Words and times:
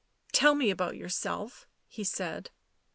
"Tell 0.31 0.55
me 0.55 0.71
about 0.71 0.95
yourself/' 0.95 1.67
he 1.85 2.03
said. 2.03 2.49